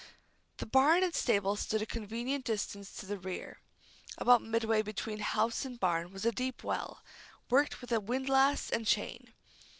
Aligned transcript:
The 0.57 0.65
barn 0.65 1.03
and 1.03 1.13
stable 1.13 1.55
stood 1.55 1.83
a 1.83 1.85
convenient 1.85 2.43
distance 2.43 2.91
to 2.93 3.05
the 3.05 3.19
rear. 3.19 3.61
About 4.17 4.41
midway 4.41 4.81
between 4.81 5.19
house 5.19 5.63
and 5.63 5.79
barn 5.79 6.11
was 6.11 6.25
a 6.25 6.31
deep 6.31 6.63
well, 6.63 7.03
worked 7.51 7.81
with 7.81 7.91
a 7.91 7.99
windlass 7.99 8.71
and 8.71 8.87
chain. 8.87 9.31